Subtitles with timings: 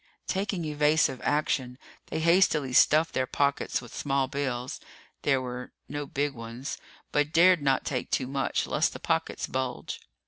[0.25, 4.79] Taking evasive action, they hastily stuffed their pockets with small bills
[5.21, 6.79] there were no big ones
[7.11, 10.01] but dared not take too much lest the pockets bulge.